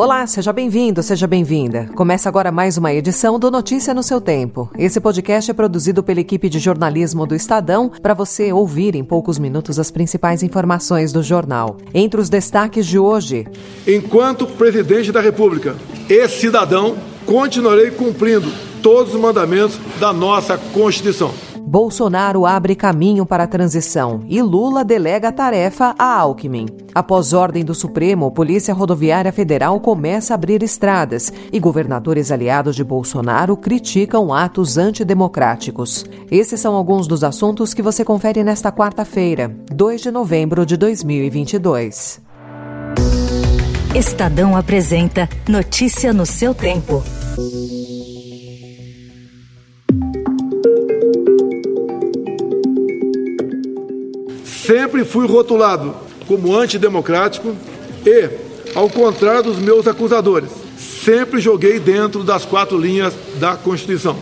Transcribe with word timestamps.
Olá, 0.00 0.26
seja 0.26 0.50
bem-vindo, 0.50 1.02
seja 1.02 1.26
bem-vinda. 1.26 1.90
Começa 1.94 2.26
agora 2.26 2.50
mais 2.50 2.78
uma 2.78 2.90
edição 2.90 3.38
do 3.38 3.50
Notícia 3.50 3.92
no 3.92 4.02
seu 4.02 4.18
Tempo. 4.18 4.70
Esse 4.78 4.98
podcast 4.98 5.50
é 5.50 5.52
produzido 5.52 6.02
pela 6.02 6.20
equipe 6.20 6.48
de 6.48 6.58
jornalismo 6.58 7.26
do 7.26 7.34
Estadão 7.34 7.92
para 8.00 8.14
você 8.14 8.50
ouvir 8.50 8.94
em 8.94 9.04
poucos 9.04 9.38
minutos 9.38 9.78
as 9.78 9.90
principais 9.90 10.42
informações 10.42 11.12
do 11.12 11.22
jornal. 11.22 11.76
Entre 11.92 12.18
os 12.18 12.30
destaques 12.30 12.86
de 12.86 12.98
hoje: 12.98 13.46
Enquanto 13.86 14.46
presidente 14.46 15.12
da 15.12 15.20
República 15.20 15.76
e 16.08 16.26
cidadão, 16.28 16.96
continuarei 17.26 17.90
cumprindo 17.90 18.50
todos 18.82 19.14
os 19.14 19.20
mandamentos 19.20 19.78
da 20.00 20.14
nossa 20.14 20.56
Constituição. 20.56 21.49
Bolsonaro 21.70 22.46
abre 22.46 22.74
caminho 22.74 23.24
para 23.24 23.44
a 23.44 23.46
transição 23.46 24.24
e 24.26 24.42
Lula 24.42 24.84
delega 24.84 25.28
a 25.28 25.32
tarefa 25.32 25.94
a 25.96 26.18
Alckmin. 26.18 26.66
Após 26.92 27.32
ordem 27.32 27.64
do 27.64 27.76
Supremo, 27.76 28.32
Polícia 28.32 28.74
Rodoviária 28.74 29.30
Federal 29.30 29.78
começa 29.78 30.34
a 30.34 30.34
abrir 30.34 30.64
estradas 30.64 31.32
e 31.52 31.60
governadores 31.60 32.32
aliados 32.32 32.74
de 32.74 32.82
Bolsonaro 32.82 33.56
criticam 33.56 34.34
atos 34.34 34.78
antidemocráticos. 34.78 36.04
Esses 36.28 36.58
são 36.58 36.74
alguns 36.74 37.06
dos 37.06 37.22
assuntos 37.22 37.72
que 37.72 37.82
você 37.82 38.04
confere 38.04 38.42
nesta 38.42 38.72
quarta-feira, 38.72 39.56
2 39.70 40.00
de 40.00 40.10
novembro 40.10 40.66
de 40.66 40.76
2022. 40.76 42.20
Estadão 43.94 44.56
apresenta 44.56 45.28
Notícia 45.48 46.12
no 46.12 46.26
seu 46.26 46.52
tempo. 46.52 47.00
Sempre 54.70 55.04
fui 55.04 55.26
rotulado 55.26 55.96
como 56.28 56.56
antidemocrático 56.56 57.56
e, 58.06 58.30
ao 58.72 58.88
contrário 58.88 59.42
dos 59.42 59.58
meus 59.58 59.88
acusadores, 59.88 60.48
sempre 60.78 61.40
joguei 61.40 61.80
dentro 61.80 62.22
das 62.22 62.44
quatro 62.44 62.78
linhas 62.78 63.12
da 63.40 63.56
Constituição. 63.56 64.16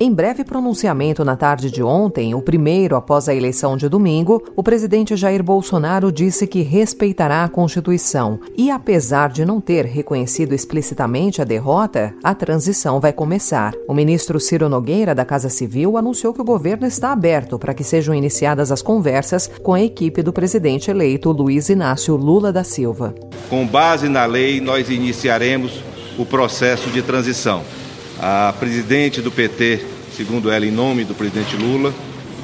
Em 0.00 0.14
breve 0.14 0.44
pronunciamento 0.44 1.24
na 1.24 1.34
tarde 1.34 1.72
de 1.72 1.82
ontem, 1.82 2.32
o 2.32 2.40
primeiro 2.40 2.94
após 2.94 3.28
a 3.28 3.34
eleição 3.34 3.76
de 3.76 3.88
domingo, 3.88 4.40
o 4.54 4.62
presidente 4.62 5.16
Jair 5.16 5.42
Bolsonaro 5.42 6.12
disse 6.12 6.46
que 6.46 6.62
respeitará 6.62 7.42
a 7.42 7.48
Constituição 7.48 8.38
e, 8.56 8.70
apesar 8.70 9.28
de 9.28 9.44
não 9.44 9.60
ter 9.60 9.84
reconhecido 9.84 10.54
explicitamente 10.54 11.42
a 11.42 11.44
derrota, 11.44 12.14
a 12.22 12.32
transição 12.32 13.00
vai 13.00 13.12
começar. 13.12 13.74
O 13.88 13.92
ministro 13.92 14.38
Ciro 14.38 14.68
Nogueira, 14.68 15.16
da 15.16 15.24
Casa 15.24 15.48
Civil, 15.48 15.96
anunciou 15.96 16.32
que 16.32 16.40
o 16.40 16.44
governo 16.44 16.86
está 16.86 17.10
aberto 17.10 17.58
para 17.58 17.74
que 17.74 17.82
sejam 17.82 18.14
iniciadas 18.14 18.70
as 18.70 18.80
conversas 18.80 19.50
com 19.64 19.74
a 19.74 19.82
equipe 19.82 20.22
do 20.22 20.32
presidente 20.32 20.92
eleito 20.92 21.32
Luiz 21.32 21.70
Inácio 21.70 22.14
Lula 22.14 22.52
da 22.52 22.62
Silva. 22.62 23.16
Com 23.50 23.66
base 23.66 24.08
na 24.08 24.24
lei, 24.26 24.60
nós 24.60 24.90
iniciaremos 24.90 25.82
o 26.16 26.24
processo 26.24 26.88
de 26.88 27.02
transição. 27.02 27.64
A 28.20 28.52
presidente 28.58 29.22
do 29.22 29.30
PT, 29.30 29.80
segundo 30.16 30.50
ela, 30.50 30.66
em 30.66 30.72
nome 30.72 31.04
do 31.04 31.14
presidente 31.14 31.56
Lula, 31.56 31.94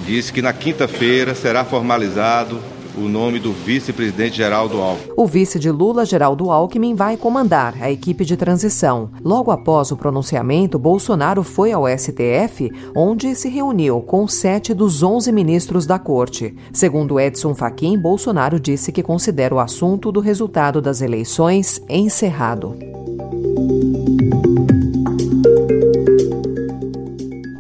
disse 0.06 0.33
que 0.33 0.41
na 0.41 0.53
quinta-feira 0.53 1.34
será 1.34 1.64
formalizado 1.64 2.61
o 2.97 3.08
nome 3.08 3.41
do 3.41 3.53
vice-presidente 3.53 4.36
Geraldo 4.36 4.81
Alckmin. 4.81 5.12
O 5.16 5.27
vice 5.27 5.58
de 5.58 5.70
Lula, 5.70 6.05
Geraldo 6.05 6.50
Alckmin, 6.53 6.94
vai 6.94 7.16
comandar 7.16 7.75
a 7.81 7.91
equipe 7.91 8.25
de 8.25 8.36
transição. 8.36 9.11
Logo 9.25 9.50
após 9.50 9.91
o 9.91 9.97
pronunciamento, 9.97 10.78
Bolsonaro 10.78 11.42
foi 11.42 11.72
ao 11.72 11.88
STF, 11.88 12.70
onde 12.94 13.34
se 13.34 13.48
reuniu 13.48 14.00
com 14.00 14.28
sete 14.28 14.72
dos 14.72 15.03
onze 15.03 15.33
ministros 15.33 15.86
da 15.86 15.98
corte. 15.98 16.54
Segundo 16.72 17.19
Edson 17.19 17.53
Fachin, 17.53 17.98
Bolsonaro 17.98 18.60
disse 18.60 18.93
que 18.93 19.03
considera 19.03 19.54
o 19.54 19.59
assunto 19.59 20.12
do 20.12 20.21
resultado 20.21 20.81
das 20.81 21.00
eleições 21.00 21.82
encerrado. 21.88 23.03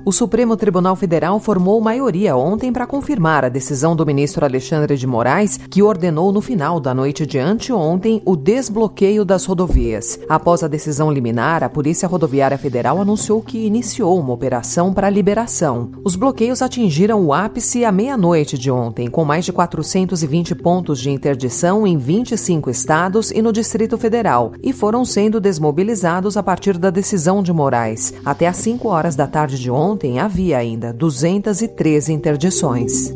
O 0.06 0.12
Supremo 0.12 0.54
Tribunal 0.54 0.94
Federal 0.96 1.40
formou 1.40 1.80
maioria 1.80 2.36
ontem 2.36 2.70
para 2.70 2.86
confirmar 2.86 3.42
a 3.42 3.48
decisão 3.48 3.96
do 3.96 4.04
ministro 4.04 4.44
Alexandre 4.44 4.98
de 4.98 5.06
Moraes, 5.06 5.56
que 5.56 5.82
ordenou 5.82 6.30
no 6.30 6.42
final 6.42 6.78
da 6.78 6.92
noite 6.92 7.24
de 7.24 7.38
anteontem 7.38 8.20
o 8.26 8.36
desbloqueio 8.36 9.24
das 9.24 9.46
rodovias. 9.46 10.20
Após 10.28 10.62
a 10.62 10.68
decisão 10.68 11.10
liminar, 11.10 11.64
a 11.64 11.70
Polícia 11.70 12.06
Rodoviária 12.06 12.58
Federal 12.58 13.00
anunciou 13.00 13.40
que 13.40 13.64
iniciou 13.64 14.20
uma 14.20 14.34
operação 14.34 14.92
para 14.92 15.08
liberação. 15.08 15.92
Os 16.04 16.16
bloqueios 16.16 16.60
atingiram 16.60 17.24
o 17.24 17.32
ápice 17.32 17.82
à 17.82 17.90
meia-noite 17.90 18.58
de 18.58 18.70
ontem, 18.70 19.08
com 19.08 19.24
mais 19.24 19.46
de 19.46 19.54
420 19.54 20.54
pontos 20.54 21.00
de 21.00 21.10
interdição 21.10 21.86
em 21.86 21.96
25 21.96 22.68
estados 22.68 23.30
e 23.30 23.40
no 23.40 23.54
Distrito 23.54 23.96
Federal, 23.96 24.52
e 24.62 24.70
foram 24.70 25.02
sendo 25.02 25.40
desmobilizados 25.40 26.36
a 26.36 26.42
partir 26.42 26.76
da 26.76 26.90
decisão 26.90 27.42
de 27.42 27.54
Moraes. 27.54 28.12
Até 28.22 28.46
às 28.46 28.58
5 28.58 28.86
horas 28.86 29.16
da 29.16 29.26
tarde 29.26 29.58
de 29.58 29.70
ontem, 29.70 29.93
ontem 29.94 30.18
havia 30.18 30.58
ainda 30.58 30.92
213 30.92 32.12
interdições. 32.12 33.12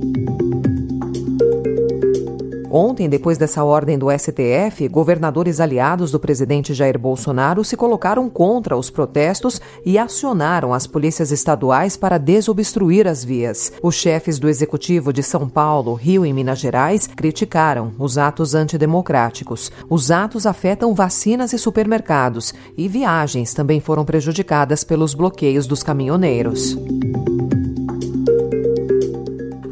Ontem, 2.71 3.09
depois 3.09 3.39
dessa 3.39 3.65
ordem 3.65 3.99
do 3.99 4.09
STF, 4.11 4.89
governadores 4.89 5.59
aliados 5.59 6.11
do 6.11 6.21
presidente 6.21 6.75
Jair 6.75 6.99
Bolsonaro 6.99 7.65
se 7.65 7.77
colocaram 7.77 8.29
contra 8.29 8.77
os 8.77 8.91
protestos 8.91 9.61
e 9.85 9.99
acionaram 9.99 10.75
as 10.75 10.87
polícias 10.87 11.31
estaduais 11.31 11.97
para 11.97 12.19
desobstruir 12.19 13.07
as 13.07 13.25
vias. 13.25 13.73
Os 13.83 13.95
chefes 13.95 14.39
do 14.39 14.49
executivo 14.49 15.13
de 15.13 15.23
São 15.23 15.49
Paulo, 15.49 15.95
Rio 15.95 16.27
e 16.27 16.33
Minas 16.33 16.59
Gerais 16.59 17.07
criticaram 17.07 17.93
os 17.99 18.19
atos 18.19 18.55
antidemocráticos. 18.55 19.73
Os 19.89 20.11
atos 20.11 20.45
afetam 20.45 20.95
vacinas 20.95 21.53
e 21.55 21.59
supermercados, 21.59 22.53
e 22.77 22.87
viagens 22.87 23.55
também 23.55 23.81
foram 23.81 24.05
prejudicadas 24.05 24.85
pelos 24.85 25.15
bloqueios 25.15 25.67
dos 25.67 25.83
caminhoneiros. 25.83 26.77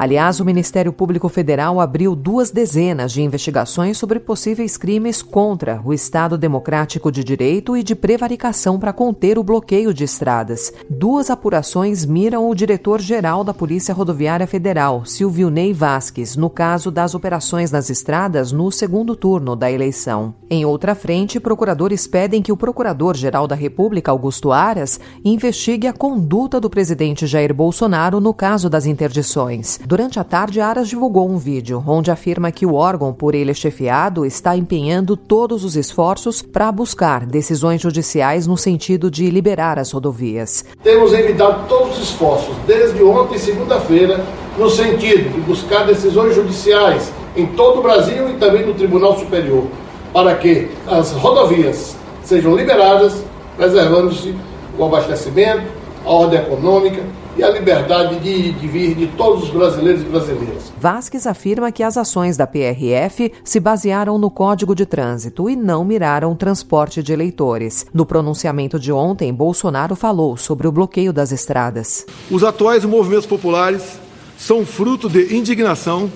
Aliás, 0.07 0.39
o 0.39 0.45
Ministério 0.45 0.93
Público 0.93 1.29
Federal 1.29 1.81
abriu 1.81 2.15
duas 2.15 2.53
dezenas 2.53 3.11
de 3.11 3.23
investigações 3.23 3.99
sobre 3.99 4.21
possíveis 4.21 4.77
crimes 4.77 5.21
contra 5.21 5.83
o 5.85 5.93
Estado 5.93 6.39
Democrático 6.39 7.11
de 7.11 7.25
Direito 7.25 7.77
e 7.77 7.83
de 7.83 7.97
prevaricação 7.97 8.79
para 8.79 8.93
conter 8.93 9.37
o 9.37 9.43
bloqueio 9.43 9.93
de 9.93 10.05
estradas. 10.05 10.73
Duas 10.89 11.29
apurações 11.29 12.07
miram 12.07 12.49
o 12.49 12.55
diretor-geral 12.55 13.43
da 13.43 13.53
Polícia 13.53 13.93
Rodoviária 13.93 14.47
Federal, 14.47 15.05
Silvio 15.05 15.51
Ney 15.51 15.73
Vasques, 15.73 16.37
no 16.37 16.49
caso 16.49 16.93
das 16.93 17.13
operações 17.13 17.73
nas 17.73 17.91
estradas 17.91 18.53
no 18.53 18.71
segundo 18.71 19.17
turno 19.17 19.57
da 19.57 19.73
eleição. 19.73 20.37
Em 20.49 20.65
outra 20.65 20.95
frente, 20.95 21.41
procuradores 21.41 22.07
pedem 22.07 22.43
que 22.43 22.53
o 22.53 22.57
Procurador-Geral 22.57 23.49
da 23.49 23.57
República, 23.57 24.13
Augusto 24.13 24.53
Aras, 24.53 25.01
investigue 25.25 25.89
a 25.89 25.93
conduta 25.93 26.61
do 26.61 26.71
presidente 26.71 27.27
Jair 27.27 27.53
Bolsonaro 27.53 28.21
no 28.21 28.33
caso 28.33 28.71
das 28.71 28.87
interdições. 28.87 29.81
Durante 29.97 30.21
a 30.21 30.25
tarde, 30.25 30.61
Aras 30.61 30.91
divulgou 30.91 31.27
um 31.27 31.39
vídeo 31.39 31.83
onde 31.87 32.11
afirma 32.11 32.53
que 32.53 32.67
o 32.67 32.75
órgão 32.75 33.15
por 33.15 33.35
ele 33.35 33.55
chefiado 33.55 34.27
está 34.27 34.55
empenhando 34.55 35.17
todos 35.17 35.65
os 35.65 35.75
esforços 35.75 36.43
para 36.43 36.71
buscar 36.71 37.25
decisões 37.25 37.81
judiciais 37.81 38.47
no 38.47 38.59
sentido 38.59 39.11
de 39.11 39.31
liberar 39.31 39.79
as 39.79 39.91
rodovias. 39.91 40.67
Temos 40.83 41.15
evitado 41.15 41.67
todos 41.67 41.97
os 41.97 42.11
esforços, 42.11 42.55
desde 42.67 43.03
ontem, 43.03 43.39
segunda-feira, 43.39 44.23
no 44.59 44.69
sentido 44.69 45.33
de 45.33 45.41
buscar 45.41 45.87
decisões 45.87 46.35
judiciais 46.35 47.11
em 47.35 47.47
todo 47.47 47.79
o 47.79 47.83
Brasil 47.83 48.29
e 48.29 48.35
também 48.35 48.67
no 48.67 48.75
Tribunal 48.75 49.19
Superior, 49.19 49.65
para 50.13 50.35
que 50.35 50.69
as 50.87 51.13
rodovias 51.13 51.97
sejam 52.23 52.55
liberadas, 52.55 53.25
preservando-se 53.57 54.37
o 54.79 54.85
abastecimento, 54.85 55.86
a 56.07 56.11
ordem 56.11 56.39
econômica 56.39 57.03
e 57.37 57.43
a 57.43 57.51
liberdade 57.51 58.19
de, 58.21 58.53
de 58.53 58.69
vir 58.69 58.95
de 58.95 59.09
todos 59.09 59.45
os 59.45 59.51
brasileiros 59.51 60.03
e 60.03 60.05
brasileiras. 60.05 60.73
Vasques 60.81 61.27
afirma 61.27 61.73
que 61.73 61.83
as 61.83 61.97
ações 61.97 62.37
da 62.37 62.47
PRF 62.47 63.33
se 63.45 63.61
basearam 63.61 64.17
no 64.17 64.31
Código 64.31 64.75
de 64.75 64.87
Trânsito 64.87 65.51
e 65.51 65.57
não 65.57 65.85
miraram 65.85 66.33
o 66.33 66.37
transporte 66.37 67.03
de 67.03 67.13
eleitores. 67.13 67.85
No 67.93 68.07
pronunciamento 68.07 68.79
de 68.79 68.93
ontem, 68.93 69.35
Bolsonaro 69.35 69.97
falou 69.97 70.37
sobre 70.37 70.67
o 70.67 70.73
bloqueio 70.73 71.13
das 71.13 71.33
estradas. 71.33 72.07
Os 72.31 72.45
atuais 72.45 72.85
movimentos 72.85 73.27
populares 73.27 73.99
são 74.39 74.65
fruto 74.65 75.09
de 75.09 75.37
indignação 75.37 76.11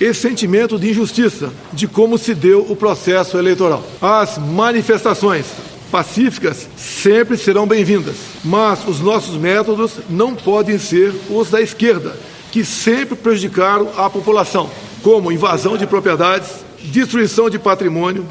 e 0.00 0.12
sentimento 0.12 0.78
de 0.78 0.90
injustiça 0.90 1.52
de 1.72 1.86
como 1.86 2.18
se 2.18 2.34
deu 2.34 2.66
o 2.68 2.74
processo 2.74 3.38
eleitoral. 3.38 3.82
As 4.00 4.38
manifestações 4.38 5.46
pacíficas 5.90 6.68
sempre 6.76 7.36
serão 7.36 7.66
bem-vindas, 7.66 8.16
mas 8.44 8.86
os 8.86 9.00
nossos 9.00 9.36
métodos 9.36 9.92
não 10.08 10.34
podem 10.34 10.78
ser 10.78 11.12
os 11.30 11.50
da 11.50 11.60
esquerda, 11.60 12.16
que 12.50 12.64
sempre 12.64 13.16
prejudicaram 13.16 13.88
a 13.96 14.08
população, 14.08 14.70
como 15.02 15.32
invasão 15.32 15.76
de 15.76 15.86
propriedades, 15.86 16.64
destruição 16.82 17.48
de 17.48 17.58
patrimônio 17.58 18.26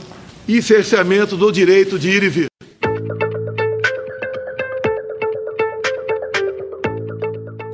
e 0.47 0.61
cerceamento 0.61 1.35
do 1.35 1.51
direito 1.51 1.97
de 1.97 2.09
ir 2.09 2.23
e 2.23 2.29
vir. 2.29 2.52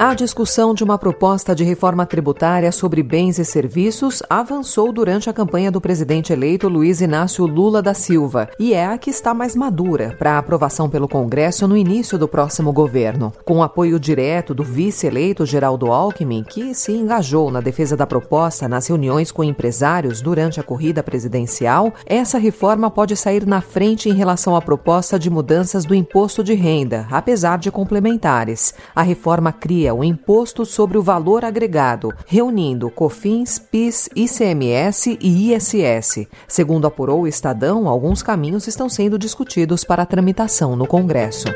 A 0.01 0.13
discussão 0.13 0.73
de 0.73 0.81
uma 0.81 0.97
proposta 0.97 1.53
de 1.53 1.65
reforma 1.65 2.05
tributária 2.05 2.71
sobre 2.71 3.03
bens 3.03 3.37
e 3.37 3.43
serviços 3.43 4.23
avançou 4.29 4.93
durante 4.93 5.29
a 5.29 5.33
campanha 5.33 5.69
do 5.69 5.81
presidente 5.81 6.31
eleito 6.31 6.69
Luiz 6.69 7.01
Inácio 7.01 7.45
Lula 7.45 7.81
da 7.81 7.93
Silva 7.93 8.49
e 8.57 8.73
é 8.73 8.85
a 8.85 8.97
que 8.97 9.09
está 9.09 9.33
mais 9.33 9.57
madura 9.57 10.15
para 10.17 10.37
aprovação 10.37 10.89
pelo 10.89 11.05
Congresso 11.05 11.67
no 11.67 11.75
início 11.75 12.17
do 12.17 12.29
próximo 12.29 12.71
governo. 12.71 13.33
Com 13.43 13.61
apoio 13.61 13.99
direto 13.99 14.53
do 14.53 14.63
vice-eleito 14.63 15.45
Geraldo 15.45 15.91
Alckmin, 15.91 16.45
que 16.45 16.73
se 16.73 16.93
engajou 16.93 17.51
na 17.51 17.59
defesa 17.59 17.97
da 17.97 18.07
proposta 18.07 18.69
nas 18.69 18.87
reuniões 18.87 19.33
com 19.33 19.43
empresários 19.43 20.21
durante 20.21 20.61
a 20.61 20.63
corrida 20.63 21.03
presidencial, 21.03 21.93
essa 22.05 22.37
reforma 22.37 22.89
pode 22.89 23.17
sair 23.17 23.45
na 23.45 23.59
frente 23.59 24.07
em 24.07 24.13
relação 24.13 24.55
à 24.55 24.61
proposta 24.61 25.19
de 25.19 25.29
mudanças 25.29 25.83
do 25.83 25.93
imposto 25.93 26.41
de 26.41 26.53
renda, 26.53 27.05
apesar 27.11 27.57
de 27.57 27.69
complementares. 27.69 28.73
A 28.95 29.01
reforma 29.01 29.51
cria 29.51 29.88
o 29.93 30.03
Imposto 30.03 30.65
sobre 30.65 30.97
o 30.97 31.01
Valor 31.01 31.43
Agregado, 31.45 32.13
reunindo 32.25 32.89
COFINS, 32.89 33.59
PIS, 33.59 34.09
ICMS 34.15 35.17
e 35.21 35.53
ISS. 35.53 36.27
Segundo 36.47 36.87
apurou 36.87 37.21
o 37.21 37.27
Estadão, 37.27 37.87
alguns 37.87 38.21
caminhos 38.21 38.67
estão 38.67 38.89
sendo 38.89 39.17
discutidos 39.17 39.83
para 39.83 40.05
tramitação 40.05 40.75
no 40.75 40.85
Congresso. 40.85 41.47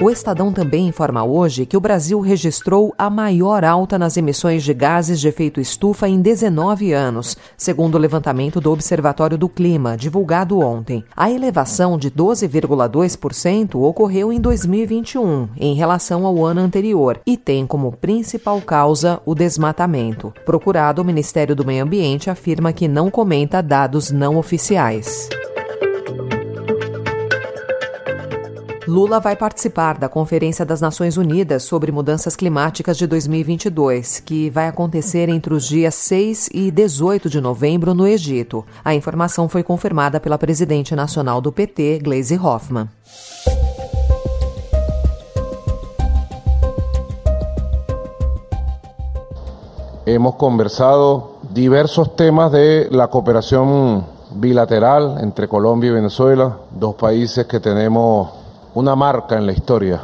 O 0.00 0.10
Estadão 0.10 0.52
também 0.52 0.88
informa 0.88 1.24
hoje 1.24 1.64
que 1.64 1.76
o 1.76 1.80
Brasil 1.80 2.18
registrou 2.18 2.92
a 2.98 3.08
maior 3.08 3.64
alta 3.64 3.96
nas 3.96 4.16
emissões 4.16 4.64
de 4.64 4.74
gases 4.74 5.20
de 5.20 5.28
efeito 5.28 5.60
estufa 5.60 6.08
em 6.08 6.20
19 6.20 6.92
anos, 6.92 7.36
segundo 7.56 7.94
o 7.94 7.98
levantamento 7.98 8.60
do 8.60 8.72
Observatório 8.72 9.38
do 9.38 9.48
Clima, 9.48 9.96
divulgado 9.96 10.58
ontem. 10.58 11.04
A 11.16 11.30
elevação 11.30 11.96
de 11.96 12.10
12,2% 12.10 13.76
ocorreu 13.76 14.32
em 14.32 14.40
2021, 14.40 15.48
em 15.56 15.74
relação 15.74 16.26
ao 16.26 16.44
ano 16.44 16.60
anterior, 16.60 17.20
e 17.24 17.36
tem 17.36 17.64
como 17.64 17.92
principal 17.92 18.60
causa 18.60 19.22
o 19.24 19.32
desmatamento. 19.32 20.34
Procurado, 20.44 21.02
o 21.02 21.04
Ministério 21.04 21.54
do 21.54 21.64
Meio 21.64 21.84
Ambiente 21.84 22.28
afirma 22.28 22.72
que 22.72 22.88
não 22.88 23.12
comenta 23.12 23.62
dados 23.62 24.10
não 24.10 24.36
oficiais. 24.36 25.28
Lula 28.86 29.18
vai 29.18 29.34
participar 29.34 29.96
da 29.96 30.10
Conferência 30.10 30.62
das 30.62 30.78
Nações 30.78 31.16
Unidas 31.16 31.62
sobre 31.62 31.90
Mudanças 31.90 32.36
Climáticas 32.36 32.98
de 32.98 33.06
2022, 33.06 34.20
que 34.20 34.50
vai 34.50 34.68
acontecer 34.68 35.30
entre 35.30 35.54
os 35.54 35.66
dias 35.66 35.94
6 35.94 36.50
e 36.52 36.70
18 36.70 37.30
de 37.30 37.40
novembro 37.40 37.94
no 37.94 38.06
Egito. 38.06 38.62
A 38.84 38.94
informação 38.94 39.48
foi 39.48 39.62
confirmada 39.62 40.20
pela 40.20 40.36
presidente 40.36 40.94
nacional 40.94 41.40
do 41.40 41.50
PT, 41.50 42.00
Gleisi 42.02 42.36
Hoffmann. 42.36 42.90
Hemos 50.04 50.34
conversado 50.34 51.38
diversos 51.50 52.08
temas 52.08 52.52
de 52.52 52.90
la 52.90 53.08
cooperación 53.08 54.04
bilateral 54.34 55.16
entre 55.22 55.48
Colombia 55.48 55.88
y 55.88 55.94
Venezuela, 55.94 56.58
dos 56.70 56.94
países 56.96 57.46
que 57.46 57.58
tenemos 57.60 58.43
una 58.74 58.96
marca 58.96 59.36
en 59.38 59.46
la 59.46 59.52
historia. 59.52 60.00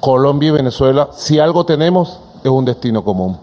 Colombia 0.00 0.50
y 0.50 0.52
Venezuela, 0.52 1.08
si 1.12 1.40
algo 1.40 1.66
tenemos, 1.66 2.20
es 2.44 2.50
un 2.50 2.64
destino 2.64 3.02
común. 3.02 3.36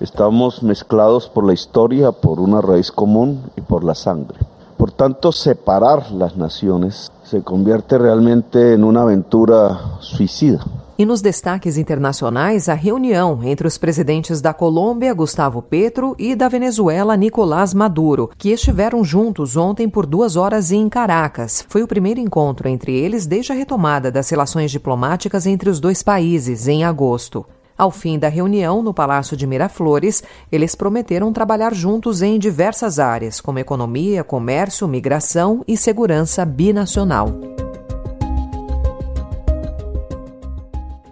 Estamos 0.00 0.62
mezclados 0.62 1.28
por 1.28 1.46
la 1.46 1.54
historia, 1.54 2.12
por 2.12 2.40
una 2.40 2.60
raíz 2.60 2.92
común 2.92 3.50
y 3.56 3.62
por 3.62 3.84
la 3.84 3.94
sangre. 3.94 4.38
Por 4.76 4.92
tanto, 4.92 5.32
separar 5.32 6.10
las 6.12 6.36
naciones 6.36 7.10
se 7.24 7.42
convierte 7.42 7.98
realmente 7.98 8.74
en 8.74 8.84
una 8.84 9.02
aventura 9.02 9.96
suicida. 10.00 10.60
E 10.98 11.06
nos 11.06 11.20
destaques 11.20 11.78
internacionais, 11.78 12.68
a 12.68 12.74
reunião 12.74 13.38
entre 13.44 13.68
os 13.68 13.78
presidentes 13.78 14.40
da 14.40 14.52
Colômbia, 14.52 15.14
Gustavo 15.14 15.62
Petro, 15.62 16.16
e 16.18 16.34
da 16.34 16.48
Venezuela, 16.48 17.16
Nicolás 17.16 17.72
Maduro, 17.72 18.28
que 18.36 18.50
estiveram 18.50 19.04
juntos 19.04 19.56
ontem 19.56 19.88
por 19.88 20.04
duas 20.04 20.34
horas 20.34 20.72
em 20.72 20.88
Caracas. 20.88 21.64
Foi 21.68 21.84
o 21.84 21.86
primeiro 21.86 22.18
encontro 22.18 22.68
entre 22.68 22.92
eles 22.96 23.26
desde 23.26 23.52
a 23.52 23.54
retomada 23.54 24.10
das 24.10 24.28
relações 24.28 24.72
diplomáticas 24.72 25.46
entre 25.46 25.70
os 25.70 25.78
dois 25.78 26.02
países, 26.02 26.66
em 26.66 26.82
agosto. 26.82 27.46
Ao 27.76 27.92
fim 27.92 28.18
da 28.18 28.28
reunião, 28.28 28.82
no 28.82 28.92
Palácio 28.92 29.36
de 29.36 29.46
Miraflores, 29.46 30.24
eles 30.50 30.74
prometeram 30.74 31.32
trabalhar 31.32 31.72
juntos 31.72 32.22
em 32.22 32.40
diversas 32.40 32.98
áreas, 32.98 33.40
como 33.40 33.60
economia, 33.60 34.24
comércio, 34.24 34.88
migração 34.88 35.62
e 35.68 35.76
segurança 35.76 36.44
binacional. 36.44 37.67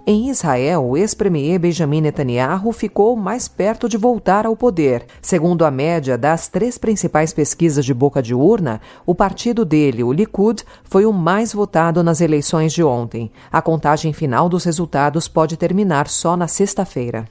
Em 0.09 0.31
Israel, 0.31 0.87
o 0.87 0.97
ex-premier 0.97 1.59
Benjamin 1.59 2.01
Netanyahu 2.01 2.71
ficou 2.71 3.17
mais 3.17 3.49
perto 3.49 3.89
de 3.89 3.97
voltar 3.97 4.47
ao 4.47 4.55
poder. 4.55 5.05
Segundo 5.21 5.65
a 5.65 5.71
média 5.71 6.17
das 6.17 6.47
três 6.47 6.79
principais 6.79 7.33
pesquisas 7.33 7.85
de 7.85 7.93
boca 7.93 8.23
de 8.23 8.33
urna, 8.33 8.81
o 9.05 9.17
partido 9.17 9.65
dele, 9.65 10.05
o 10.05 10.13
Likud, 10.13 10.63
foi 10.85 11.05
o 11.05 11.13
mais 11.13 11.53
votado 11.53 12.05
nas 12.05 12.21
eleições 12.21 12.73
de 12.73 12.85
ontem. 12.85 13.33
A 13.51 13.61
contagem 13.61 14.13
final 14.13 14.49
dos 14.49 14.63
resultados 14.63 15.27
pode 15.27 15.57
terminar 15.57 16.07
só 16.07 16.37
na 16.37 16.47
sexta-feira. 16.47 17.25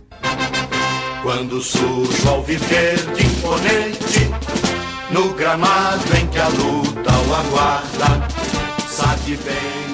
Quando 1.24 1.62
surge 1.62 2.28
imponente, 3.24 4.30
no 5.12 5.34
gramado 5.36 6.04
em 6.18 6.28
que 6.28 6.40
a 6.40 6.50
luta 6.50 7.12
o 7.30 7.36
aguarda, 7.36 8.28
sabe 8.90 9.38
bem 9.38 9.85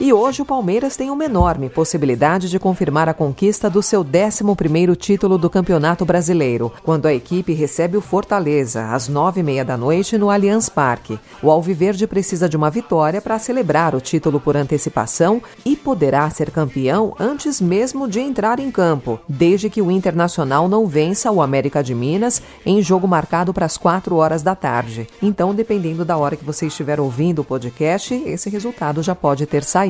e 0.00 0.14
hoje 0.14 0.40
o 0.40 0.46
Palmeiras 0.46 0.96
tem 0.96 1.10
uma 1.10 1.26
enorme 1.26 1.68
possibilidade 1.68 2.48
de 2.48 2.58
confirmar 2.58 3.06
a 3.06 3.12
conquista 3.12 3.68
do 3.68 3.82
seu 3.82 4.02
11º 4.02 4.96
título 4.96 5.36
do 5.36 5.50
Campeonato 5.50 6.06
Brasileiro, 6.06 6.72
quando 6.82 7.04
a 7.04 7.12
equipe 7.12 7.52
recebe 7.52 7.98
o 7.98 8.00
Fortaleza, 8.00 8.94
às 8.94 9.08
nove 9.08 9.40
e 9.40 9.42
meia 9.42 9.62
da 9.62 9.76
noite, 9.76 10.16
no 10.16 10.30
Allianz 10.30 10.70
Parque. 10.70 11.20
O 11.42 11.50
Alviverde 11.50 12.06
precisa 12.06 12.48
de 12.48 12.56
uma 12.56 12.70
vitória 12.70 13.20
para 13.20 13.38
celebrar 13.38 13.94
o 13.94 14.00
título 14.00 14.40
por 14.40 14.56
antecipação 14.56 15.42
e 15.66 15.76
poderá 15.76 16.30
ser 16.30 16.50
campeão 16.50 17.14
antes 17.20 17.60
mesmo 17.60 18.08
de 18.08 18.20
entrar 18.20 18.58
em 18.58 18.70
campo, 18.70 19.20
desde 19.28 19.68
que 19.68 19.82
o 19.82 19.90
Internacional 19.90 20.66
não 20.66 20.86
vença 20.86 21.30
o 21.30 21.42
América 21.42 21.84
de 21.84 21.94
Minas 21.94 22.40
em 22.64 22.80
jogo 22.80 23.06
marcado 23.06 23.52
para 23.52 23.66
as 23.66 23.76
quatro 23.76 24.16
horas 24.16 24.42
da 24.42 24.54
tarde. 24.54 25.06
Então, 25.20 25.54
dependendo 25.54 26.06
da 26.06 26.16
hora 26.16 26.36
que 26.36 26.44
você 26.44 26.68
estiver 26.68 26.98
ouvindo 26.98 27.40
o 27.40 27.44
podcast, 27.44 28.14
esse 28.14 28.48
resultado 28.48 29.02
já 29.02 29.14
pode 29.14 29.44
ter 29.44 29.62
saído 29.62 29.89